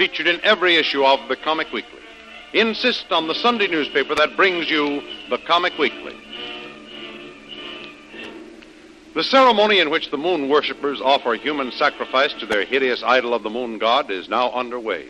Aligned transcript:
featured 0.00 0.26
in 0.26 0.40
every 0.42 0.76
issue 0.76 1.04
of 1.04 1.28
the 1.28 1.36
Comic 1.36 1.70
Weekly. 1.74 2.00
Insist 2.54 3.12
on 3.12 3.28
the 3.28 3.34
Sunday 3.34 3.66
newspaper 3.66 4.14
that 4.14 4.34
brings 4.34 4.70
you 4.70 5.02
the 5.28 5.36
Comic 5.36 5.76
Weekly. 5.76 6.16
The 9.14 9.22
ceremony 9.22 9.78
in 9.78 9.90
which 9.90 10.10
the 10.10 10.16
moon 10.16 10.48
worshippers 10.48 11.02
offer 11.02 11.34
human 11.34 11.70
sacrifice 11.72 12.32
to 12.40 12.46
their 12.46 12.64
hideous 12.64 13.02
idol 13.02 13.34
of 13.34 13.42
the 13.42 13.50
moon 13.50 13.76
god 13.76 14.10
is 14.10 14.26
now 14.26 14.50
underway. 14.52 15.06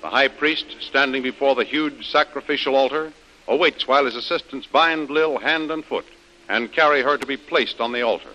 The 0.00 0.10
high 0.10 0.28
priest, 0.28 0.76
standing 0.78 1.24
before 1.24 1.56
the 1.56 1.64
huge 1.64 2.08
sacrificial 2.08 2.76
altar, 2.76 3.12
awaits 3.48 3.88
while 3.88 4.04
his 4.04 4.14
assistants 4.14 4.68
bind 4.68 5.10
Lil 5.10 5.38
hand 5.38 5.72
and 5.72 5.84
foot 5.84 6.06
and 6.48 6.72
carry 6.72 7.02
her 7.02 7.18
to 7.18 7.26
be 7.26 7.36
placed 7.36 7.80
on 7.80 7.90
the 7.90 8.02
altar. 8.02 8.30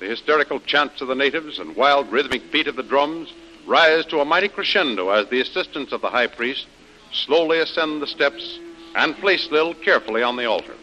The 0.00 0.06
hysterical 0.06 0.58
chants 0.58 1.02
of 1.02 1.08
the 1.08 1.14
natives 1.14 1.58
and 1.58 1.76
wild 1.76 2.10
rhythmic 2.10 2.50
beat 2.50 2.66
of 2.66 2.76
the 2.76 2.82
drums 2.82 3.30
rise 3.66 4.04
to 4.06 4.20
a 4.20 4.24
mighty 4.24 4.48
crescendo 4.48 5.10
as 5.10 5.28
the 5.28 5.40
assistants 5.40 5.92
of 5.92 6.00
the 6.00 6.10
high 6.10 6.26
priest 6.26 6.66
slowly 7.12 7.60
ascend 7.60 8.00
the 8.00 8.06
steps 8.06 8.58
and 8.94 9.16
place 9.16 9.50
Lil 9.50 9.74
carefully 9.74 10.22
on 10.22 10.36
the 10.36 10.46
altar. 10.46 10.74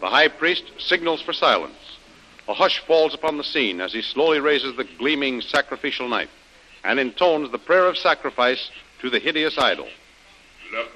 The 0.00 0.08
high 0.08 0.28
priest 0.28 0.64
signals 0.78 1.20
for 1.22 1.32
silence. 1.32 1.74
A 2.48 2.54
hush 2.54 2.78
falls 2.86 3.14
upon 3.14 3.36
the 3.36 3.44
scene 3.44 3.80
as 3.80 3.92
he 3.92 4.02
slowly 4.02 4.40
raises 4.40 4.76
the 4.76 4.88
gleaming 4.98 5.40
sacrificial 5.40 6.08
knife 6.08 6.30
and 6.84 6.98
intones 6.98 7.50
the 7.50 7.58
prayer 7.58 7.86
of 7.86 7.98
sacrifice 7.98 8.70
to 9.00 9.10
the 9.10 9.18
hideous 9.18 9.58
idol. 9.58 9.88
Look 10.72 10.90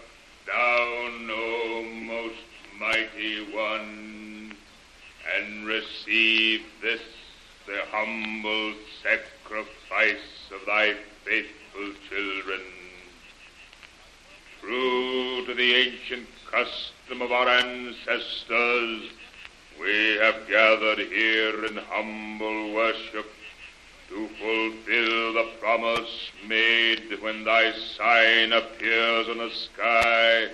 down, 0.47 1.31
O 1.31 1.85
most 2.05 2.37
mighty 2.79 3.53
one, 3.55 4.55
and 5.37 5.67
receive 5.67 6.63
this, 6.81 7.03
the 7.67 7.81
humble 7.91 8.75
sacrifice 9.03 10.51
of 10.53 10.67
thy 10.67 10.95
faithful 11.25 11.93
children. 12.09 12.61
True 14.61 15.45
to 15.47 15.55
the 15.55 15.75
ancient 15.75 16.29
custom 16.51 17.23
of 17.23 17.33
our 17.33 17.49
ancestors, 17.49 19.11
we 19.81 20.19
have 20.21 20.49
gathered 20.49 20.99
here 20.99 21.65
in 21.65 21.77
humble 21.77 22.75
worship 22.75 23.27
to 24.09 24.29
fulfill 24.29 25.33
the 25.33 25.49
promise 25.59 26.31
made 26.47 27.19
when 27.21 27.45
thy 27.45 27.73
sign 27.97 28.53
appears 28.53 29.29
in 29.29 29.39
the 29.39 29.51
sky, 29.51 30.49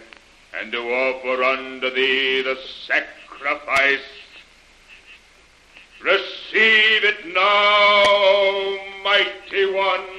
and 0.58 0.72
to 0.72 0.78
offer 0.78 1.42
unto 1.42 1.90
thee 1.90 2.42
the 2.42 2.56
sacrifice. 2.86 3.98
Receive 6.02 7.04
it 7.04 7.26
now, 7.34 8.78
mighty 9.02 9.66
one, 9.74 10.17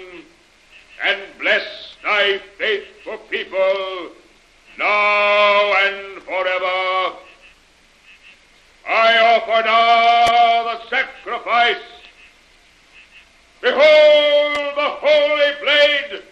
and 1.04 1.22
bless 1.40 1.96
thy 2.04 2.40
faithful 2.58 3.18
people 3.30 4.12
now 4.78 5.74
and 5.74 6.24
forever. 6.24 7.18
I 8.88 9.18
offer 9.36 9.62
now 9.66 10.64
the 10.74 10.90
sacrifice. 10.90 11.76
Behold, 13.62 14.76
the 14.76 14.90
holy 15.02 15.52
blade 15.62 16.24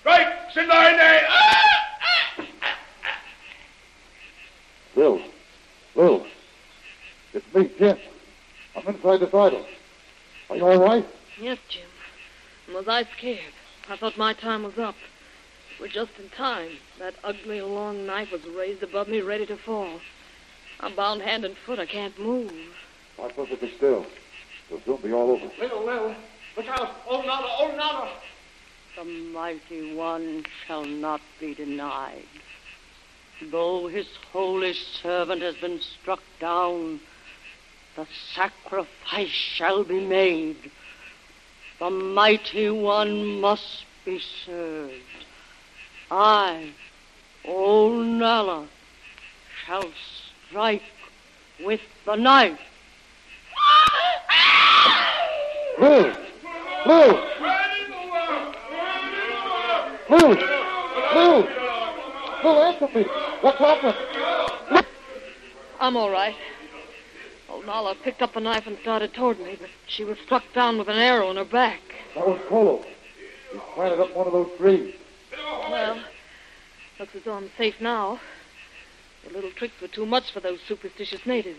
strikes 0.00 0.56
in 0.56 0.68
thy 0.68 0.96
name. 0.96 2.48
Bill. 4.94 5.20
Bill. 5.94 6.26
It's 7.32 7.54
me, 7.54 7.70
Jim. 7.78 7.96
I'm 8.76 8.86
inside 8.94 9.20
this 9.20 9.32
idol. 9.32 9.64
Are 10.50 10.56
you 10.56 10.66
all 10.66 10.78
right? 10.78 11.06
Yes, 11.40 11.58
Jim. 11.68 12.74
Was 12.74 12.88
I 12.88 13.04
scared? 13.16 13.54
I 13.90 13.96
thought 13.96 14.16
my 14.16 14.34
time 14.34 14.62
was 14.62 14.78
up. 14.78 14.94
We're 15.80 15.88
just 15.88 16.12
in 16.20 16.28
time. 16.28 16.70
That 17.00 17.14
ugly 17.24 17.60
long 17.60 18.06
knife 18.06 18.30
was 18.30 18.44
raised 18.46 18.84
above 18.84 19.08
me, 19.08 19.20
ready 19.20 19.46
to 19.46 19.56
fall. 19.56 19.98
I'm 20.78 20.94
bound 20.94 21.22
hand 21.22 21.44
and 21.44 21.56
foot. 21.66 21.80
I 21.80 21.86
can't 21.86 22.16
move. 22.16 22.52
I'm 23.20 23.30
supposed 23.30 23.58
to 23.58 23.76
still. 23.76 24.06
It'll 24.70 24.80
soon 24.84 25.08
be 25.08 25.12
all 25.12 25.32
over. 25.32 25.50
Little, 25.58 25.84
little. 25.84 26.14
Look 26.56 26.68
out. 26.68 26.98
Oh, 27.08 27.20
Nana. 27.20 27.46
Oh, 27.58 27.74
Nana. 27.76 28.10
The 28.96 29.32
mighty 29.32 29.96
one 29.96 30.44
shall 30.66 30.84
not 30.84 31.20
be 31.40 31.54
denied. 31.54 32.22
Though 33.50 33.88
his 33.88 34.06
holy 34.32 34.74
servant 35.02 35.42
has 35.42 35.56
been 35.56 35.80
struck 35.80 36.20
down, 36.38 37.00
the 37.96 38.06
sacrifice 38.34 39.28
shall 39.28 39.82
be 39.82 39.98
made. 39.98 40.70
The 41.80 41.88
mighty 41.88 42.68
one 42.68 43.40
must 43.40 43.86
be 44.04 44.20
served. 44.44 44.92
I, 46.10 46.74
old 47.46 48.06
Nala, 48.06 48.68
shall 49.64 49.90
strike 50.48 50.82
with 51.64 51.80
the 52.04 52.16
knife. 52.16 52.58
Move! 55.80 56.18
Move! 56.86 57.20
Lou! 60.10 60.34
Lou! 61.14 61.48
Lou, 62.44 62.60
answer 62.60 62.88
me! 62.94 63.04
What's 63.40 63.58
happened? 63.58 64.84
I'm 65.80 65.96
all 65.96 66.10
right. 66.10 66.34
Nala 67.66 67.94
picked 67.94 68.22
up 68.22 68.36
a 68.36 68.40
knife 68.40 68.66
and 68.66 68.78
started 68.78 69.14
toward 69.14 69.38
me, 69.40 69.56
but 69.60 69.70
she 69.86 70.04
was 70.04 70.18
struck 70.18 70.44
down 70.54 70.78
with 70.78 70.88
an 70.88 70.96
arrow 70.96 71.30
in 71.30 71.36
her 71.36 71.44
back. 71.44 71.80
That 72.14 72.26
was 72.26 72.40
Kolu. 72.48 72.84
He 73.52 73.58
planted 73.74 74.00
up 74.00 74.14
one 74.14 74.26
of 74.26 74.32
those 74.32 74.50
trees. 74.58 74.94
Well, 75.70 76.00
looks 76.98 77.14
as 77.14 77.22
though 77.22 77.34
I'm 77.34 77.50
safe 77.56 77.80
now. 77.80 78.20
The 79.26 79.32
little 79.34 79.50
tricks 79.50 79.80
were 79.80 79.88
too 79.88 80.06
much 80.06 80.32
for 80.32 80.40
those 80.40 80.60
superstitious 80.66 81.26
natives. 81.26 81.58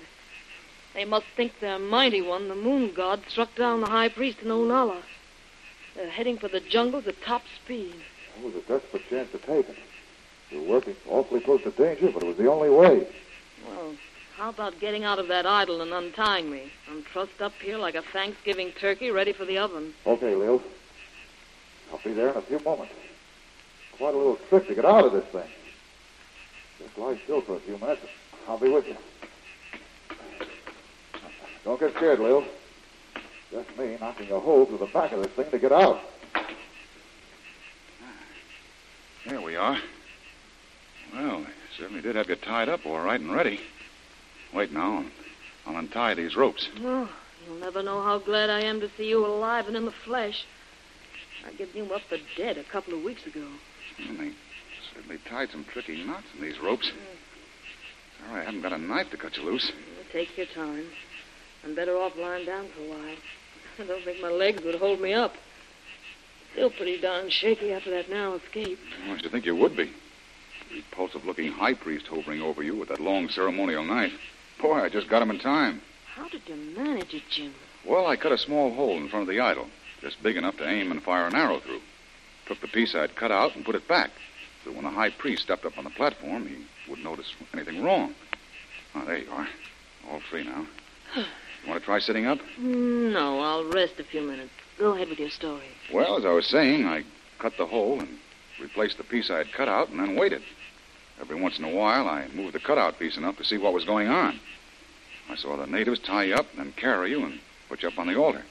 They 0.93 1.05
must 1.05 1.25
think 1.35 1.59
their 1.59 1.79
mighty 1.79 2.21
one, 2.21 2.47
the 2.47 2.55
moon 2.55 2.93
god, 2.93 3.23
struck 3.27 3.55
down 3.55 3.81
the 3.81 3.87
high 3.87 4.09
priest 4.09 4.39
and 4.41 4.51
old 4.51 4.67
Nala. 4.67 5.01
They're 5.95 6.09
heading 6.09 6.37
for 6.37 6.47
the 6.47 6.59
jungles 6.59 7.07
at 7.07 7.21
top 7.21 7.43
speed. 7.63 7.95
That 8.35 8.45
was 8.45 8.55
a 8.55 8.61
desperate 8.61 9.07
chance 9.09 9.31
to 9.31 9.37
take. 9.37 9.67
We 10.51 10.59
were 10.59 10.67
working 10.67 10.95
awfully 11.07 11.39
close 11.39 11.63
to 11.63 11.71
danger, 11.71 12.11
but 12.11 12.23
it 12.23 12.27
was 12.27 12.37
the 12.37 12.49
only 12.49 12.69
way. 12.69 13.07
Well, 13.67 13.93
how 14.35 14.49
about 14.49 14.79
getting 14.79 15.03
out 15.03 15.19
of 15.19 15.27
that 15.27 15.45
idol 15.45 15.81
and 15.81 15.93
untying 15.93 16.49
me? 16.49 16.71
I'm 16.89 17.03
trussed 17.03 17.41
up 17.41 17.53
here 17.61 17.77
like 17.77 17.95
a 17.95 18.01
Thanksgiving 18.01 18.71
turkey 18.79 19.11
ready 19.11 19.33
for 19.33 19.45
the 19.45 19.57
oven. 19.57 19.93
Okay, 20.05 20.35
Lil. 20.35 20.61
I'll 21.91 21.99
be 22.03 22.13
there 22.13 22.29
in 22.29 22.37
a 22.37 22.41
few 22.41 22.59
moments. 22.59 22.93
Quite 23.97 24.13
a 24.13 24.17
little 24.17 24.37
trick 24.49 24.67
to 24.67 24.75
get 24.75 24.85
out 24.85 25.05
of 25.05 25.11
this 25.11 25.25
thing. 25.25 25.49
Just 26.79 26.97
lie 26.97 27.19
still 27.23 27.41
for 27.41 27.55
a 27.55 27.59
few 27.59 27.77
minutes. 27.77 28.01
I'll 28.47 28.57
be 28.57 28.69
with 28.69 28.87
you. 28.87 28.95
Don't 31.63 31.79
get 31.79 31.93
scared, 31.95 32.19
Lil. 32.19 32.43
Just 33.51 33.77
me 33.77 33.97
knocking 33.99 34.31
a 34.31 34.39
hole 34.39 34.65
through 34.65 34.79
the 34.79 34.87
back 34.87 35.11
of 35.11 35.21
this 35.21 35.31
thing 35.33 35.51
to 35.51 35.59
get 35.59 35.71
out. 35.71 35.99
There 39.27 39.41
we 39.41 39.55
are. 39.55 39.77
Well, 41.13 41.45
certainly 41.77 42.01
did 42.01 42.15
have 42.15 42.29
you 42.29 42.35
tied 42.37 42.69
up 42.69 42.85
all 42.85 42.99
right 42.99 43.19
and 43.19 43.31
ready. 43.31 43.59
Wait 44.53 44.71
now. 44.71 45.05
I'll 45.65 45.77
untie 45.77 46.13
these 46.13 46.35
ropes. 46.35 46.67
Oh, 46.79 47.09
you'll 47.45 47.59
never 47.59 47.83
know 47.83 48.01
how 48.01 48.19
glad 48.19 48.49
I 48.49 48.61
am 48.61 48.79
to 48.81 48.89
see 48.97 49.07
you 49.07 49.25
alive 49.25 49.67
and 49.67 49.77
in 49.77 49.85
the 49.85 49.93
flesh. 50.05 50.45
I 51.45 51.53
gave 51.53 51.75
you 51.75 51.85
up 51.93 52.01
for 52.09 52.17
dead 52.37 52.57
a 52.57 52.63
couple 52.63 52.93
of 52.93 53.03
weeks 53.03 53.25
ago. 53.25 53.47
And 54.07 54.19
they 54.19 54.31
certainly 54.93 55.19
tied 55.29 55.49
some 55.51 55.65
tricky 55.65 56.03
knots 56.03 56.27
in 56.35 56.43
these 56.43 56.59
ropes. 56.59 56.89
Hmm. 56.89 58.27
Sorry 58.27 58.41
I 58.41 58.45
haven't 58.45 58.61
got 58.61 58.73
a 58.73 58.77
knife 58.77 59.09
to 59.11 59.17
cut 59.17 59.37
you 59.37 59.43
loose. 59.43 59.71
Take 60.11 60.37
your 60.37 60.47
time. 60.47 60.85
I'm 61.63 61.75
better 61.75 61.95
off 61.97 62.13
lying 62.17 62.45
down 62.45 62.67
for 62.75 62.81
a 62.83 62.89
while. 62.89 63.15
I 63.79 63.83
don't 63.87 64.03
think 64.03 64.21
my 64.21 64.29
legs 64.29 64.63
would 64.63 64.75
hold 64.75 64.99
me 64.99 65.13
up. 65.13 65.33
Still 66.53 66.71
pretty 66.71 66.99
darn 66.99 67.29
shaky 67.29 67.71
after 67.71 67.91
that 67.91 68.09
narrow 68.09 68.33
escape. 68.33 68.77
I 69.05 69.17
should 69.17 69.31
think 69.31 69.45
you 69.45 69.55
would 69.55 69.77
be. 69.77 69.91
Repulsive-looking 70.73 71.51
high 71.53 71.73
priest 71.73 72.07
hovering 72.07 72.41
over 72.41 72.61
you 72.61 72.75
with 72.75 72.89
that 72.89 72.99
long 72.99 73.29
ceremonial 73.29 73.83
knife. 73.83 74.13
Boy, 74.61 74.79
I 74.79 74.89
just 74.89 75.09
got 75.09 75.23
him 75.23 75.31
in 75.31 75.39
time. 75.39 75.81
How 76.15 76.27
did 76.29 76.41
you 76.47 76.55
manage 76.55 77.13
it, 77.13 77.23
Jim? 77.29 77.53
Well, 77.85 78.05
I 78.05 78.15
cut 78.15 78.31
a 78.31 78.37
small 78.37 78.71
hole 78.71 78.97
in 78.97 79.09
front 79.09 79.27
of 79.27 79.33
the 79.33 79.39
idol, 79.39 79.67
just 80.01 80.21
big 80.21 80.37
enough 80.37 80.57
to 80.57 80.67
aim 80.67 80.91
and 80.91 81.01
fire 81.01 81.25
an 81.25 81.35
arrow 81.35 81.59
through. 81.59 81.81
took 82.45 82.61
the 82.61 82.67
piece 82.67 82.93
I'd 82.93 83.15
cut 83.15 83.31
out 83.31 83.55
and 83.55 83.65
put 83.65 83.75
it 83.75 83.87
back. 83.87 84.11
So 84.63 84.71
when 84.71 84.83
the 84.83 84.91
high 84.91 85.09
priest 85.09 85.43
stepped 85.43 85.65
up 85.65 85.77
on 85.77 85.83
the 85.83 85.89
platform, 85.89 86.47
he 86.47 86.57
wouldn't 86.87 87.07
notice 87.07 87.33
anything 87.53 87.83
wrong. 87.83 88.13
Oh, 88.93 89.03
there 89.05 89.17
you 89.17 89.31
are. 89.31 89.47
All 90.09 90.19
free 90.19 90.43
now. 90.43 90.67
You 91.15 91.23
want 91.67 91.81
to 91.81 91.85
try 91.85 91.99
sitting 91.99 92.25
up? 92.27 92.39
No, 92.59 93.39
I'll 93.39 93.65
rest 93.65 93.99
a 93.99 94.03
few 94.03 94.21
minutes. 94.21 94.51
Go 94.77 94.93
ahead 94.93 95.09
with 95.09 95.19
your 95.19 95.29
story. 95.29 95.65
Well, 95.93 96.17
as 96.17 96.25
I 96.25 96.31
was 96.31 96.45
saying, 96.45 96.85
I 96.85 97.03
cut 97.39 97.53
the 97.57 97.65
hole 97.65 97.99
and 97.99 98.19
replaced 98.59 98.97
the 98.97 99.03
piece 99.03 99.29
I 99.31 99.39
had 99.39 99.51
cut 99.51 99.67
out 99.67 99.89
and 99.89 99.99
then 99.99 100.15
waited. 100.15 100.43
Every 101.21 101.39
once 101.39 101.59
in 101.59 101.65
a 101.65 101.69
while, 101.69 102.09
I 102.09 102.27
moved 102.33 102.53
the 102.53 102.59
cutout 102.59 102.99
piece 102.99 103.15
enough 103.15 103.37
to 103.37 103.45
see 103.45 103.57
what 103.57 103.73
was 103.73 103.85
going 103.85 104.07
on. 104.07 104.39
I 105.29 105.35
saw 105.35 105.55
the 105.55 105.67
natives 105.67 105.99
tie 105.99 106.23
you 106.23 106.35
up 106.35 106.47
and 106.51 106.59
then 106.59 106.73
carry 106.73 107.11
you 107.11 107.23
and 107.23 107.39
put 107.69 107.83
you 107.83 107.87
up 107.87 107.99
on 107.99 108.07
the 108.07 108.17
altar. 108.17 108.43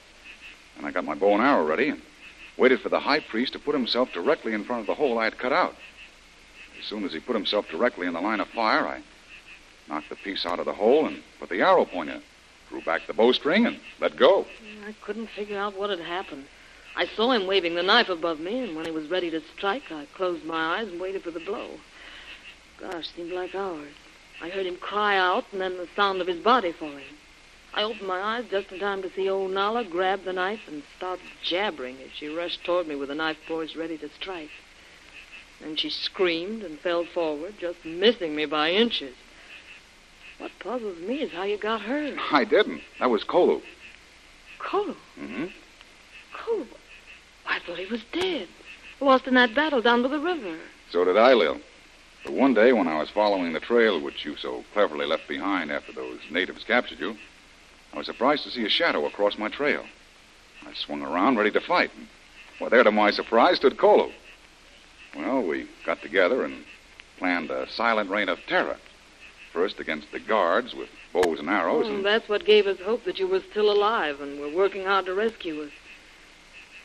And 0.77 0.87
I 0.87 0.91
got 0.91 1.05
my 1.05 1.15
bow 1.15 1.33
and 1.33 1.43
arrow 1.43 1.65
ready 1.65 1.89
and 1.89 2.01
waited 2.57 2.79
for 2.79 2.89
the 2.89 3.01
high 3.01 3.19
priest 3.19 3.53
to 3.53 3.59
put 3.59 3.75
himself 3.75 4.11
directly 4.13 4.53
in 4.53 4.63
front 4.63 4.81
of 4.81 4.87
the 4.87 4.95
hole 4.95 5.19
I 5.19 5.25
had 5.25 5.37
cut 5.37 5.51
out. 5.51 5.75
As 6.79 6.85
soon 6.85 7.03
as 7.03 7.13
he 7.13 7.19
put 7.19 7.35
himself 7.35 7.67
directly 7.69 8.07
in 8.07 8.13
the 8.13 8.21
line 8.21 8.39
of 8.39 8.47
fire, 8.47 8.87
I 8.87 9.03
knocked 9.87 10.09
the 10.09 10.15
piece 10.15 10.45
out 10.45 10.59
of 10.59 10.65
the 10.65 10.73
hole 10.73 11.05
and 11.05 11.21
put 11.39 11.49
the 11.49 11.61
arrow 11.61 11.85
point 11.85 12.09
in 12.09 12.21
drew 12.71 12.81
back 12.81 13.05
the 13.05 13.13
bowstring, 13.13 13.65
and 13.65 13.79
let 13.99 14.15
go. 14.15 14.45
I 14.87 14.95
couldn't 15.01 15.27
figure 15.27 15.57
out 15.57 15.77
what 15.77 15.89
had 15.89 15.99
happened. 15.99 16.45
I 16.95 17.05
saw 17.05 17.31
him 17.31 17.45
waving 17.45 17.75
the 17.75 17.83
knife 17.83 18.09
above 18.09 18.39
me, 18.39 18.59
and 18.61 18.75
when 18.75 18.85
he 18.85 18.91
was 18.91 19.09
ready 19.09 19.29
to 19.29 19.41
strike, 19.55 19.91
I 19.91 20.07
closed 20.15 20.45
my 20.45 20.77
eyes 20.77 20.87
and 20.87 20.99
waited 20.99 21.21
for 21.21 21.31
the 21.31 21.41
blow. 21.41 21.71
Gosh, 22.81 23.07
seemed 23.15 23.31
like 23.31 23.53
hours. 23.53 23.93
I 24.41 24.49
heard 24.49 24.65
him 24.65 24.77
cry 24.77 25.15
out, 25.15 25.45
and 25.51 25.61
then 25.61 25.77
the 25.77 25.87
sound 25.95 26.19
of 26.19 26.27
his 26.27 26.39
body 26.39 26.71
falling. 26.71 27.03
I 27.73 27.83
opened 27.83 28.07
my 28.07 28.19
eyes 28.19 28.45
just 28.49 28.71
in 28.71 28.79
time 28.79 29.01
to 29.03 29.11
see 29.13 29.29
old 29.29 29.51
Nala 29.51 29.85
grab 29.85 30.23
the 30.23 30.33
knife 30.33 30.67
and 30.67 30.83
start 30.97 31.19
jabbering 31.43 31.97
as 32.03 32.11
she 32.11 32.27
rushed 32.27 32.63
toward 32.65 32.87
me 32.87 32.95
with 32.95 33.09
the 33.09 33.15
knife 33.15 33.37
poised 33.47 33.75
ready 33.75 33.97
to 33.99 34.09
strike. 34.09 34.49
Then 35.61 35.75
she 35.75 35.89
screamed 35.89 36.63
and 36.63 36.79
fell 36.79 37.05
forward, 37.05 37.53
just 37.59 37.85
missing 37.85 38.35
me 38.35 38.45
by 38.45 38.71
inches. 38.71 39.15
What 40.39 40.51
puzzles 40.59 40.97
me 40.97 41.21
is 41.21 41.31
how 41.31 41.43
you 41.43 41.57
got 41.57 41.81
her. 41.81 42.15
I 42.31 42.43
didn't. 42.45 42.81
That 42.99 43.11
was 43.11 43.23
Kolu. 43.23 43.61
Kolo. 44.57 44.95
Mm-hmm. 45.19 45.45
Kolu. 46.33 46.67
I 47.45 47.59
thought 47.59 47.77
he 47.77 47.85
was 47.85 48.03
dead. 48.11 48.47
Lost 48.99 49.27
in 49.27 49.35
that 49.35 49.53
battle 49.53 49.81
down 49.81 50.01
by 50.01 50.09
the 50.09 50.19
river. 50.19 50.57
So 50.89 51.05
did 51.05 51.17
I, 51.17 51.33
Lil. 51.33 51.61
But 52.23 52.33
one 52.33 52.53
day 52.53 52.71
when 52.71 52.87
I 52.87 52.99
was 52.99 53.09
following 53.09 53.53
the 53.53 53.59
trail 53.59 53.99
which 53.99 54.25
you 54.25 54.35
so 54.37 54.63
cleverly 54.73 55.05
left 55.05 55.27
behind 55.27 55.71
after 55.71 55.91
those 55.91 56.19
natives 56.29 56.63
captured 56.63 56.99
you, 56.99 57.17
I 57.93 57.97
was 57.97 58.05
surprised 58.05 58.43
to 58.43 58.51
see 58.51 58.65
a 58.65 58.69
shadow 58.69 59.05
across 59.05 59.37
my 59.37 59.49
trail. 59.49 59.85
I 60.65 60.73
swung 60.73 61.01
around 61.01 61.37
ready 61.37 61.51
to 61.51 61.61
fight. 61.61 61.91
And, 61.97 62.07
well, 62.59 62.69
there 62.69 62.83
to 62.83 62.91
my 62.91 63.11
surprise 63.11 63.57
stood 63.57 63.77
Kolu. 63.77 64.11
Well, 65.15 65.41
we 65.41 65.67
got 65.85 66.01
together 66.01 66.45
and 66.45 66.63
planned 67.17 67.51
a 67.51 67.69
silent 67.69 68.09
reign 68.09 68.29
of 68.29 68.39
terror. 68.47 68.77
First 69.51 69.79
against 69.79 70.11
the 70.11 70.19
guards 70.19 70.73
with 70.73 70.89
bows 71.11 71.39
and 71.39 71.49
arrows, 71.49 71.87
Oh, 71.87 71.93
and 71.95 72.05
that's 72.05 72.29
what 72.29 72.45
gave 72.45 72.67
us 72.67 72.79
hope 72.79 73.03
that 73.03 73.19
you 73.19 73.27
were 73.27 73.41
still 73.41 73.69
alive 73.69 74.21
and 74.21 74.39
were 74.39 74.49
working 74.49 74.85
hard 74.85 75.05
to 75.07 75.13
rescue 75.13 75.63
us. 75.63 75.71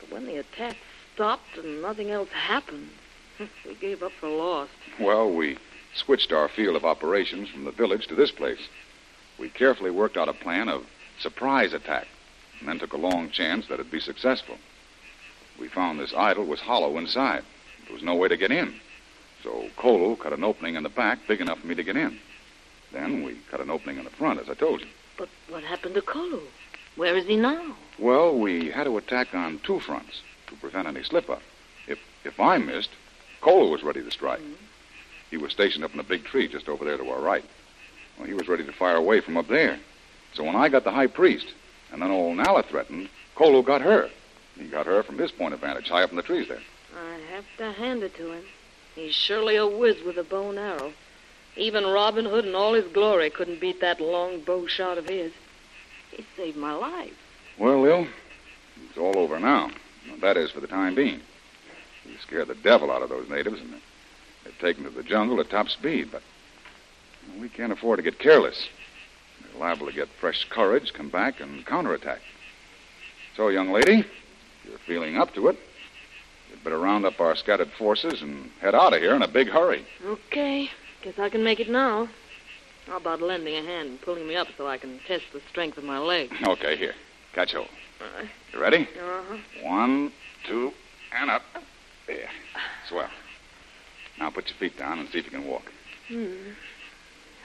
But 0.00 0.10
when 0.10 0.26
the 0.26 0.38
attack 0.38 0.76
stopped 1.14 1.56
and 1.56 1.80
nothing 1.80 2.10
else 2.10 2.30
happened, 2.30 2.90
we 3.66 3.74
gave 3.74 4.02
up 4.02 4.12
for 4.12 4.28
lost. 4.28 4.70
Well, 5.00 5.32
we 5.32 5.58
switched 5.94 6.32
our 6.32 6.48
field 6.48 6.76
of 6.76 6.84
operations 6.84 7.48
from 7.48 7.64
the 7.64 7.70
village 7.70 8.06
to 8.08 8.14
this 8.14 8.30
place. 8.30 8.68
We 9.38 9.48
carefully 9.48 9.90
worked 9.90 10.16
out 10.16 10.28
a 10.28 10.32
plan 10.32 10.68
of 10.68 10.86
surprise 11.20 11.72
attack, 11.72 12.06
and 12.60 12.68
then 12.68 12.78
took 12.78 12.92
a 12.92 12.98
long 12.98 13.30
chance 13.30 13.66
that 13.68 13.74
it'd 13.74 13.90
be 13.90 14.00
successful. 14.00 14.56
We 15.58 15.68
found 15.68 15.98
this 15.98 16.14
idol 16.14 16.44
was 16.44 16.60
hollow 16.60 16.98
inside. 16.98 17.44
There 17.84 17.94
was 17.94 18.02
no 18.02 18.14
way 18.14 18.28
to 18.28 18.36
get 18.36 18.50
in. 18.50 18.74
So 19.42 19.68
Kolu 19.76 20.18
cut 20.18 20.32
an 20.32 20.44
opening 20.44 20.74
in 20.74 20.82
the 20.82 20.88
back 20.88 21.18
big 21.28 21.40
enough 21.40 21.60
for 21.60 21.66
me 21.66 21.74
to 21.74 21.84
get 21.84 21.96
in. 21.96 22.18
Then 22.92 23.22
we 23.22 23.36
cut 23.50 23.60
an 23.60 23.70
opening 23.70 23.98
in 23.98 24.04
the 24.04 24.10
front, 24.10 24.40
as 24.40 24.48
I 24.48 24.54
told 24.54 24.80
you. 24.80 24.86
But 25.16 25.28
what 25.48 25.62
happened 25.62 25.94
to 25.94 26.02
Kolu? 26.02 26.42
Where 26.96 27.16
is 27.16 27.26
he 27.26 27.36
now? 27.36 27.76
Well, 27.98 28.38
we 28.38 28.70
had 28.70 28.84
to 28.84 28.96
attack 28.96 29.34
on 29.34 29.60
two 29.64 29.80
fronts 29.80 30.22
to 30.48 30.56
prevent 30.56 30.88
any 30.88 31.02
slip 31.02 31.28
up. 31.28 31.42
If 31.86 31.98
if 32.24 32.40
I 32.40 32.58
missed, 32.58 32.90
Kolu 33.46 33.70
was 33.70 33.84
ready 33.84 34.02
to 34.02 34.10
strike. 34.10 34.40
He 35.30 35.36
was 35.36 35.52
stationed 35.52 35.84
up 35.84 35.94
in 35.94 36.00
a 36.00 36.04
big 36.04 36.24
tree 36.24 36.48
just 36.48 36.68
over 36.68 36.84
there 36.84 36.96
to 36.96 37.08
our 37.10 37.20
right. 37.20 37.44
Well, 38.18 38.26
he 38.26 38.34
was 38.34 38.48
ready 38.48 38.64
to 38.64 38.72
fire 38.72 38.96
away 38.96 39.20
from 39.20 39.36
up 39.36 39.46
there. 39.46 39.78
So 40.34 40.42
when 40.42 40.56
I 40.56 40.68
got 40.68 40.82
the 40.82 40.90
high 40.90 41.06
priest, 41.06 41.46
and 41.92 42.02
then 42.02 42.10
old 42.10 42.36
Nala 42.36 42.64
threatened, 42.64 43.08
Kolu 43.36 43.64
got 43.64 43.82
her. 43.82 44.10
He 44.58 44.66
got 44.66 44.86
her 44.86 45.00
from 45.04 45.18
his 45.18 45.30
point 45.30 45.54
of 45.54 45.60
vantage, 45.60 45.88
high 45.88 46.02
up 46.02 46.10
in 46.10 46.16
the 46.16 46.22
trees 46.22 46.48
there. 46.48 46.60
I 46.98 47.18
have 47.34 47.44
to 47.58 47.70
hand 47.70 48.02
it 48.02 48.16
to 48.16 48.32
him. 48.32 48.42
He's 48.96 49.14
surely 49.14 49.54
a 49.54 49.66
whiz 49.66 50.02
with 50.04 50.18
a 50.18 50.24
bow 50.24 50.50
and 50.50 50.58
arrow. 50.58 50.92
Even 51.54 51.86
Robin 51.86 52.24
Hood 52.24 52.46
in 52.46 52.54
all 52.56 52.72
his 52.72 52.86
glory 52.88 53.30
couldn't 53.30 53.60
beat 53.60 53.80
that 53.80 54.00
long 54.00 54.40
bow 54.40 54.66
shot 54.66 54.98
of 54.98 55.08
his. 55.08 55.32
He 56.10 56.26
saved 56.36 56.56
my 56.56 56.72
life. 56.72 57.14
Well, 57.58 57.80
Lil, 57.80 58.08
it's 58.88 58.98
all 58.98 59.16
over 59.16 59.38
now. 59.38 59.70
That 60.20 60.36
is 60.36 60.50
for 60.50 60.60
the 60.60 60.66
time 60.66 60.96
being. 60.96 61.20
We 62.06 62.16
scared 62.26 62.48
the 62.48 62.54
devil 62.54 62.90
out 62.90 63.02
of 63.02 63.08
those 63.08 63.28
natives, 63.28 63.60
and 63.60 63.80
they've 64.44 64.58
taken 64.58 64.84
to 64.84 64.90
the 64.90 65.02
jungle 65.02 65.40
at 65.40 65.50
top 65.50 65.68
speed. 65.68 66.08
But 66.12 66.22
we 67.40 67.48
can't 67.48 67.72
afford 67.72 67.98
to 67.98 68.02
get 68.02 68.18
careless. 68.18 68.68
They're 69.42 69.60
liable 69.60 69.86
to 69.86 69.92
get 69.92 70.08
fresh 70.20 70.44
courage, 70.48 70.92
come 70.92 71.08
back, 71.10 71.40
and 71.40 71.64
counterattack. 71.66 72.20
So, 73.36 73.48
young 73.48 73.70
lady, 73.70 74.00
if 74.00 74.06
you're 74.68 74.78
feeling 74.78 75.16
up 75.18 75.34
to 75.34 75.48
it, 75.48 75.58
you'd 76.50 76.62
better 76.64 76.78
round 76.78 77.04
up 77.04 77.20
our 77.20 77.36
scattered 77.36 77.70
forces 77.72 78.22
and 78.22 78.50
head 78.60 78.74
out 78.74 78.94
of 78.94 79.00
here 79.00 79.14
in 79.14 79.22
a 79.22 79.28
big 79.28 79.48
hurry. 79.48 79.84
Okay. 80.04 80.70
Guess 81.02 81.18
I 81.18 81.28
can 81.28 81.44
make 81.44 81.60
it 81.60 81.68
now. 81.68 82.08
How 82.86 82.96
about 82.98 83.20
lending 83.20 83.54
a 83.56 83.62
hand 83.62 83.88
and 83.90 84.00
pulling 84.00 84.26
me 84.28 84.36
up 84.36 84.46
so 84.56 84.66
I 84.68 84.78
can 84.78 85.00
test 85.06 85.24
the 85.32 85.40
strength 85.50 85.76
of 85.76 85.84
my 85.84 85.98
leg? 85.98 86.30
Okay, 86.46 86.76
here. 86.76 86.94
Catch 87.34 87.52
hold. 87.52 87.68
Uh, 88.00 88.24
You 88.52 88.60
ready? 88.60 88.88
uh-huh. 88.98 89.36
One, 89.62 90.12
two, 90.46 90.72
and 91.12 91.30
up. 91.30 91.42
There. 92.06 92.28
Swell. 92.88 93.10
Now 94.18 94.30
put 94.30 94.48
your 94.48 94.56
feet 94.56 94.78
down 94.78 94.98
and 94.98 95.08
see 95.08 95.18
if 95.18 95.24
you 95.24 95.30
can 95.30 95.46
walk. 95.46 95.64
Hmm. 96.08 96.34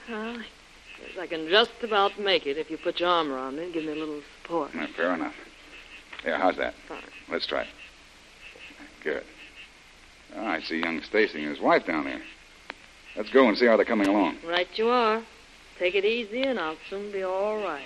Well, 0.08 0.36
I 0.38 0.44
guess 0.98 1.18
I 1.20 1.26
can 1.26 1.48
just 1.48 1.72
about 1.82 2.18
make 2.18 2.46
it 2.46 2.56
if 2.56 2.70
you 2.70 2.78
put 2.78 3.00
your 3.00 3.08
arm 3.08 3.30
around 3.32 3.56
me 3.56 3.64
and 3.64 3.74
give 3.74 3.84
me 3.84 3.92
a 3.92 3.96
little 3.96 4.22
support. 4.40 4.70
Yeah, 4.74 4.86
fair 4.96 5.14
enough. 5.14 5.34
There, 6.24 6.38
how's 6.38 6.56
that? 6.56 6.74
Fine. 6.88 7.02
Let's 7.28 7.46
try 7.46 7.62
it. 7.62 7.68
Good. 9.02 9.24
Oh, 10.36 10.46
I 10.46 10.60
see 10.60 10.78
young 10.78 11.02
Stacy 11.02 11.42
and 11.42 11.50
his 11.50 11.60
wife 11.60 11.86
down 11.86 12.04
there. 12.04 12.22
Let's 13.16 13.30
go 13.30 13.48
and 13.48 13.58
see 13.58 13.66
how 13.66 13.76
they're 13.76 13.84
coming 13.84 14.08
along. 14.08 14.38
Right 14.46 14.68
you 14.76 14.88
are. 14.88 15.22
Take 15.78 15.94
it 15.94 16.04
easy 16.04 16.42
and 16.42 16.58
I'll 16.58 16.76
soon 16.88 17.10
be 17.12 17.22
all 17.22 17.58
right. 17.62 17.82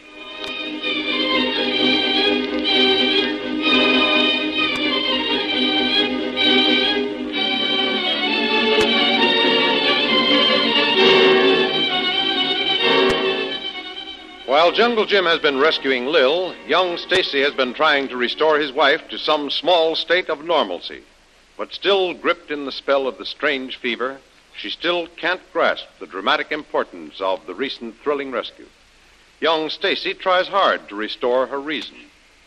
While 14.46 14.70
Jungle 14.70 15.06
Jim 15.06 15.24
has 15.24 15.40
been 15.40 15.58
rescuing 15.58 16.06
Lil, 16.06 16.54
young 16.68 16.98
Stacy 16.98 17.42
has 17.42 17.52
been 17.52 17.74
trying 17.74 18.06
to 18.08 18.16
restore 18.16 18.60
his 18.60 18.72
wife 18.72 19.08
to 19.08 19.18
some 19.18 19.50
small 19.50 19.96
state 19.96 20.28
of 20.28 20.44
normalcy. 20.44 21.02
But 21.58 21.74
still 21.74 22.14
gripped 22.14 22.52
in 22.52 22.64
the 22.64 22.70
spell 22.70 23.08
of 23.08 23.18
the 23.18 23.26
strange 23.26 23.76
fever, 23.76 24.20
she 24.56 24.70
still 24.70 25.08
can't 25.08 25.40
grasp 25.52 25.86
the 25.98 26.06
dramatic 26.06 26.52
importance 26.52 27.20
of 27.20 27.44
the 27.48 27.56
recent 27.56 27.96
thrilling 28.04 28.30
rescue. 28.30 28.66
Young 29.40 29.68
Stacy 29.68 30.14
tries 30.14 30.46
hard 30.46 30.88
to 30.88 30.94
restore 30.94 31.48
her 31.48 31.60
reason. 31.60 31.96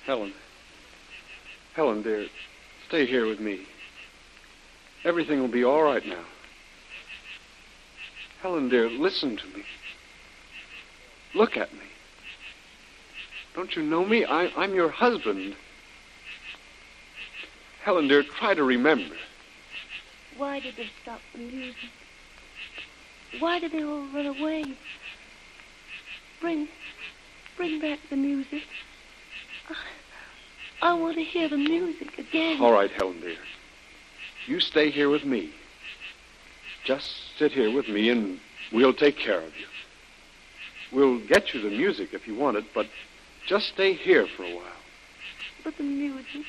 Helen. 0.06 0.32
Helen, 1.74 2.02
dear, 2.02 2.28
stay 2.88 3.08
here 3.08 3.28
with 3.28 3.42
me. 3.42 3.68
Everything 5.04 5.42
will 5.42 5.50
be 5.50 5.66
all 5.66 5.84
right 5.84 6.06
now. 6.06 6.24
Helen, 8.42 8.70
dear, 8.70 8.90
listen 8.90 9.36
to 9.36 9.48
me. 9.48 9.66
Look 11.36 11.58
at 11.58 11.74
me. 11.74 11.89
Don't 13.56 13.76
you 13.76 13.84
know 13.84 14.06
me? 14.06 14.26
I, 14.26 14.48
I'm 14.56 14.74
your 14.74 14.90
husband. 14.90 15.56
Helen, 17.84 18.08
dear, 18.08 18.24
try 18.24 18.54
to 18.54 18.64
remember. 18.64 19.16
Why 20.38 20.60
did 20.60 20.76
they 20.78 20.90
stop 21.02 21.20
the 21.34 21.40
music? 21.40 21.90
Why 23.40 23.60
did 23.60 23.72
they 23.72 23.84
all 23.84 24.08
run 24.14 24.26
away? 24.26 24.64
Bring, 26.42 26.68
bring 27.58 27.80
back 27.82 28.00
the 28.10 28.16
music. 28.16 28.64
I, 30.82 30.90
I 30.92 30.94
want 30.94 31.18
to 31.18 31.24
hear 31.24 31.50
the 31.50 31.58
music 31.58 32.18
again. 32.18 32.62
All 32.62 32.72
right, 32.72 32.90
Helen, 32.92 33.20
dear. 33.20 33.38
You 34.48 34.60
stay 34.60 34.90
here 34.90 35.10
with 35.10 35.26
me. 35.26 35.52
Just 36.86 37.38
sit 37.38 37.52
here 37.52 37.74
with 37.74 37.88
me, 37.88 38.10
and 38.10 38.40
we'll 38.72 38.94
take 38.94 39.18
care 39.18 39.42
of 39.42 39.56
you. 39.58 39.66
We'll 40.92 41.20
get 41.28 41.54
you 41.54 41.62
the 41.62 41.70
music 41.70 42.14
if 42.14 42.28
you 42.28 42.36
want 42.36 42.58
it, 42.58 42.66
but 42.74 42.88
just 43.50 43.70
stay 43.70 43.94
here 43.94 44.28
for 44.38 44.44
a 44.44 44.56
while. 44.56 44.64
But 45.64 45.76
the 45.78 45.84
music, 45.84 46.46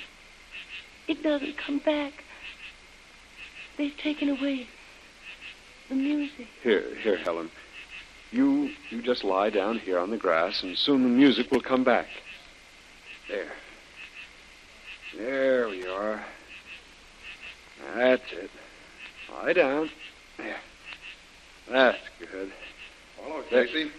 it 1.09 1.23
doesn't 1.23 1.57
come 1.57 1.79
back. 1.79 2.13
they've 3.79 3.97
taken 3.97 4.29
away 4.29 4.67
the 5.89 5.95
music. 5.95 6.47
Here, 6.63 6.85
here, 7.03 7.17
Helen. 7.17 7.51
You 8.31 8.71
you 8.91 9.01
just 9.03 9.25
lie 9.25 9.49
down 9.49 9.79
here 9.79 9.99
on 9.99 10.11
the 10.11 10.19
grass, 10.19 10.63
and 10.63 10.77
soon 10.77 11.03
the 11.03 11.09
music 11.09 11.51
will 11.51 11.63
come 11.63 11.83
back. 11.83 12.07
There. 13.29 13.53
There 15.17 15.69
we 15.69 15.87
are. 15.87 16.23
That's 17.97 18.33
it. 18.33 18.51
Lie 19.33 19.55
down. 19.55 19.91
There. 20.37 20.57
That's 21.69 21.99
good. 22.19 22.53
Hello, 23.17 23.43
Stacy. 23.49 23.91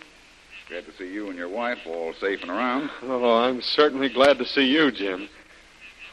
Glad 0.72 0.86
to 0.86 0.96
see 0.98 1.12
you 1.12 1.28
and 1.28 1.38
your 1.38 1.50
wife 1.50 1.80
all 1.86 2.14
safe 2.14 2.42
and 2.44 2.50
around. 2.50 2.90
Oh, 3.04 3.40
I'm 3.40 3.62
certainly 3.62 4.08
glad 4.08 4.38
to 4.38 4.46
see 4.46 4.68
you, 4.68 4.90
Jim. 4.90 5.28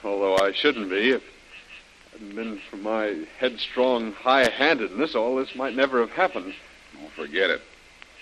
Although 0.03 0.37
I 0.37 0.51
shouldn't 0.51 0.91
be. 0.91 1.13
If 1.13 1.23
it 1.23 2.19
hadn't 2.19 2.35
been 2.35 2.61
for 2.69 2.77
my 2.77 3.25
headstrong 3.39 4.15
high-handedness, 4.15 5.15
all 5.15 5.37
this 5.37 5.55
might 5.55 5.77
never 5.77 6.01
have 6.01 6.11
happened. 6.11 6.55
Don't 6.93 7.13
forget 7.13 7.51
it. 7.51 7.61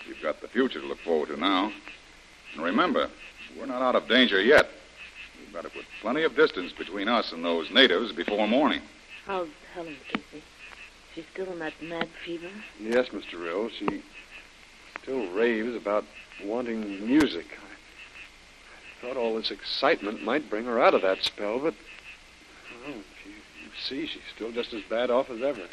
You've 0.07 0.21
got 0.21 0.39
the 0.39 0.47
future 0.47 0.79
to 0.79 0.85
look 0.85 0.99
forward 0.99 1.29
to 1.29 1.37
now. 1.37 1.71
And 2.53 2.63
remember, 2.63 3.09
we're 3.57 3.65
not 3.65 3.81
out 3.81 3.95
of 3.95 4.07
danger 4.07 4.39
yet. 4.39 4.69
We've 5.39 5.51
got 5.51 5.63
to 5.63 5.71
put 5.71 5.85
plenty 6.01 6.21
of 6.21 6.35
distance 6.35 6.71
between 6.71 7.07
us 7.07 7.31
and 7.31 7.43
those 7.43 7.71
natives 7.71 8.11
before 8.11 8.47
morning. 8.47 8.81
How's 9.25 9.47
Helen, 9.73 9.95
Stacy? 10.07 10.43
She's 11.15 11.25
still 11.33 11.51
in 11.51 11.57
that 11.57 11.73
mad 11.81 12.07
fever? 12.23 12.51
Yes, 12.79 13.07
Mr. 13.07 13.43
Rill. 13.43 13.69
She 13.69 14.03
still 15.01 15.31
raves 15.31 15.73
about 15.73 16.05
wanting 16.43 17.05
music. 17.05 17.45
I 19.01 19.05
thought 19.05 19.17
all 19.17 19.35
this 19.35 19.51
excitement 19.51 20.23
might 20.23 20.49
bring 20.49 20.65
her 20.65 20.81
out 20.81 20.93
of 20.93 21.01
that 21.03 21.23
spell, 21.23 21.59
but 21.59 21.75
well, 22.85 22.95
you, 22.95 23.31
you 23.31 23.69
see, 23.87 24.07
she's 24.07 24.21
still 24.35 24.51
just 24.51 24.73
as 24.73 24.81
bad 24.89 25.09
off 25.09 25.29
as 25.29 25.41
ever. 25.41 25.67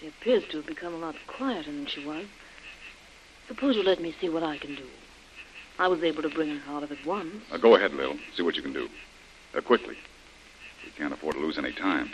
She 0.00 0.08
appears 0.08 0.44
to 0.50 0.58
have 0.58 0.66
become 0.66 0.94
a 0.94 0.98
lot 0.98 1.14
quieter 1.26 1.70
than 1.70 1.86
she 1.86 2.04
was. 2.04 2.24
Suppose 3.48 3.76
you 3.76 3.82
let 3.82 4.00
me 4.00 4.14
see 4.20 4.28
what 4.28 4.42
I 4.42 4.58
can 4.58 4.74
do. 4.74 4.86
I 5.78 5.88
was 5.88 6.02
able 6.02 6.22
to 6.22 6.28
bring 6.28 6.56
her 6.56 6.72
out 6.72 6.82
of 6.82 6.92
it 6.92 7.04
once. 7.06 7.34
Now, 7.50 7.58
go 7.58 7.74
ahead, 7.74 7.92
Lil. 7.92 8.16
See 8.34 8.42
what 8.42 8.56
you 8.56 8.62
can 8.62 8.72
do. 8.72 8.88
Uh, 9.56 9.60
quickly. 9.60 9.96
We 10.84 10.90
can't 10.92 11.12
afford 11.12 11.34
to 11.34 11.40
lose 11.40 11.58
any 11.58 11.72
time. 11.72 12.12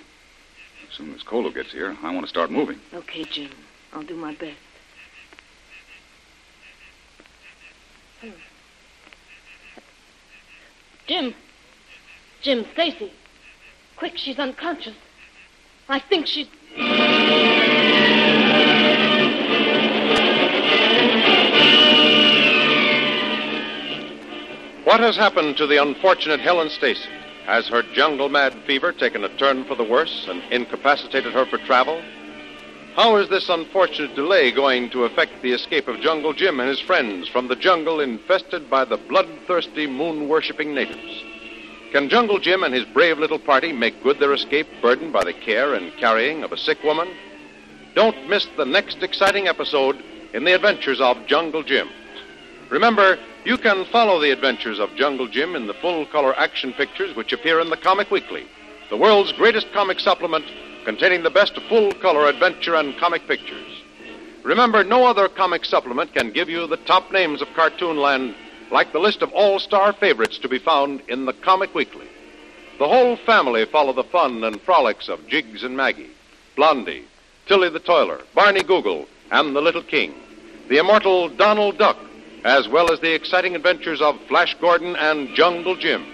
As 0.89 0.97
soon 0.97 1.15
as 1.15 1.23
Kolu 1.23 1.53
gets 1.53 1.73
here, 1.73 1.97
I 2.03 2.13
want 2.13 2.25
to 2.25 2.29
start 2.29 2.51
moving. 2.51 2.79
Okay, 2.95 3.25
Jim. 3.25 3.51
I'll 3.93 4.03
do 4.03 4.17
my 4.17 4.35
best. 4.35 4.57
Jim. 11.07 11.35
Jim, 12.43 12.67
Stacy. 12.73 13.13
Quick, 13.97 14.17
she's 14.17 14.39
unconscious. 14.39 14.95
I 15.89 16.01
think 16.01 16.27
she's. 16.27 16.49
What 24.85 25.01
has 25.01 25.17
happened 25.17 25.57
to 25.57 25.67
the 25.67 25.83
unfortunate 25.83 26.41
Helen 26.41 26.71
Stacy? 26.71 27.09
Has 27.45 27.69
her 27.69 27.83
jungle 27.95 28.29
mad 28.29 28.55
fever 28.67 28.93
taken 28.93 29.25
a 29.25 29.37
turn 29.37 29.65
for 29.65 29.75
the 29.77 29.85
worse 29.85 30.27
and 30.29 30.43
incapacitated 30.53 31.33
her 31.33 31.47
for 31.47 31.59
travel? 31.59 32.03
How 32.97 33.17
is 33.17 33.29
this 33.29 33.51
unfortunate 33.51 34.15
delay 34.15 34.51
going 34.51 34.89
to 34.89 35.05
affect 35.05 35.43
the 35.43 35.53
escape 35.53 35.87
of 35.87 36.01
Jungle 36.01 36.33
Jim 36.33 36.61
and 36.61 36.69
his 36.71 36.81
friends 36.81 37.29
from 37.29 37.47
the 37.47 37.55
jungle 37.55 38.01
infested 38.01 38.71
by 38.71 38.87
the 38.87 38.97
bloodthirsty 38.97 39.87
moon 39.87 40.31
worshipping 40.31 40.75
natives? 40.75 41.23
Can 41.93 42.09
Jungle 42.09 42.39
Jim 42.39 42.63
and 42.63 42.73
his 42.73 42.87
brave 42.87 43.19
little 43.19 43.39
party 43.39 43.71
make 43.71 44.03
good 44.03 44.19
their 44.19 44.33
escape 44.33 44.67
burdened 44.81 45.13
by 45.13 45.25
the 45.25 45.35
care 45.35 45.75
and 45.75 45.95
carrying 45.99 46.43
of 46.43 46.53
a 46.53 46.57
sick 46.57 46.83
woman? 46.83 47.07
Don't 47.95 48.31
miss 48.31 48.47
the 48.57 48.65
next 48.65 49.03
exciting 49.03 49.47
episode 49.47 50.03
in 50.33 50.45
the 50.45 50.55
adventures 50.55 50.99
of 50.99 51.27
Jungle 51.27 51.63
Jim. 51.63 51.91
Remember, 52.71 53.19
you 53.45 53.59
can 53.59 53.85
follow 53.93 54.19
the 54.19 54.31
adventures 54.31 54.79
of 54.79 54.97
Jungle 54.97 55.29
Jim 55.29 55.55
in 55.55 55.67
the 55.67 55.75
full 55.75 56.07
color 56.07 56.35
action 56.39 56.73
pictures 56.73 57.15
which 57.15 57.35
appear 57.35 57.61
in 57.61 57.69
the 57.69 57.77
Comic 57.77 58.11
Weekly, 58.11 58.47
the 58.89 58.97
world's 58.97 59.33
greatest 59.33 59.71
comic 59.75 60.01
supplement 60.01 60.47
containing 60.87 61.25
the 61.25 61.31
best 61.31 61.59
full 61.69 61.93
color 61.95 62.29
adventure 62.29 62.77
and 62.77 62.97
comic 62.97 63.27
pictures. 63.27 63.83
Remember, 64.45 64.85
no 64.85 65.05
other 65.05 65.27
comic 65.29 65.65
supplement 65.65 66.15
can 66.15 66.31
give 66.31 66.49
you 66.49 66.69
the 66.69 66.77
top 66.77 67.11
names 67.11 67.43
of 67.43 67.49
Cartoonland 67.49 68.37
like 68.71 68.93
the 68.93 69.01
list 69.01 69.21
of 69.21 69.33
all 69.33 69.59
star 69.59 69.93
favorites 69.93 70.39
to 70.39 70.49
be 70.49 70.61
found 70.61 71.03
in 71.09 71.27
the 71.27 71.33
Comic 71.33 71.75
Weekly. 71.75 72.07
The 72.79 72.87
whole 72.87 73.17
family 73.17 73.65
follow 73.65 73.93
the 73.93 74.05
fun 74.05 74.45
and 74.45 74.61
frolics 74.61 75.09
of 75.09 75.27
Jiggs 75.27 75.65
and 75.65 75.77
Maggie, 75.77 76.11
Blondie, 76.55 77.05
Tillie 77.47 77.69
the 77.69 77.81
Toiler, 77.81 78.21
Barney 78.33 78.63
Google, 78.63 79.07
and 79.33 79.57
the 79.57 79.61
Little 79.61 79.83
King, 79.83 80.15
the 80.69 80.79
immortal 80.79 81.29
Donald 81.29 81.79
Duck, 81.79 81.99
as 82.45 82.69
well 82.69 82.93
as 82.93 83.01
the 83.01 83.13
exciting 83.13 83.57
adventures 83.57 84.01
of 84.01 84.21
Flash 84.29 84.55
Gordon 84.61 84.95
and 84.95 85.35
Jungle 85.35 85.75
Jim. 85.75 86.07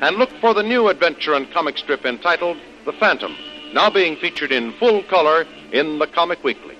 And 0.00 0.16
look 0.16 0.30
for 0.40 0.54
the 0.54 0.62
new 0.62 0.88
adventure 0.88 1.34
and 1.34 1.52
comic 1.52 1.76
strip 1.76 2.06
entitled 2.06 2.56
The 2.86 2.94
Phantom, 2.94 3.36
now 3.72 3.90
being 3.90 4.16
featured 4.16 4.52
in 4.52 4.72
full 4.72 5.02
color 5.04 5.46
in 5.72 5.98
the 5.98 6.06
Comic 6.06 6.42
Weekly. 6.44 6.76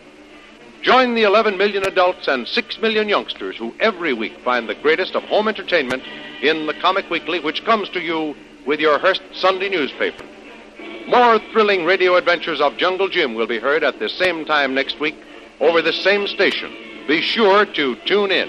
Join 0.82 1.14
the 1.14 1.24
11 1.24 1.58
million 1.58 1.84
adults 1.84 2.26
and 2.26 2.48
6 2.48 2.80
million 2.80 3.08
youngsters 3.08 3.56
who 3.56 3.74
every 3.80 4.14
week 4.14 4.38
find 4.42 4.68
the 4.68 4.74
greatest 4.74 5.14
of 5.14 5.22
home 5.24 5.46
entertainment 5.46 6.02
in 6.42 6.66
the 6.66 6.74
Comic 6.74 7.10
Weekly, 7.10 7.38
which 7.38 7.64
comes 7.64 7.88
to 7.90 8.00
you 8.00 8.34
with 8.66 8.80
your 8.80 8.98
Hearst 8.98 9.22
Sunday 9.34 9.68
newspaper. 9.68 10.24
More 11.06 11.38
thrilling 11.52 11.84
radio 11.84 12.16
adventures 12.16 12.60
of 12.60 12.76
Jungle 12.78 13.08
Jim 13.08 13.34
will 13.34 13.46
be 13.46 13.58
heard 13.58 13.84
at 13.84 13.98
the 13.98 14.08
same 14.08 14.44
time 14.44 14.74
next 14.74 15.00
week 15.00 15.16
over 15.60 15.82
the 15.82 15.92
same 15.92 16.26
station. 16.26 16.72
Be 17.06 17.20
sure 17.20 17.66
to 17.66 17.96
tune 18.06 18.30
in. 18.30 18.48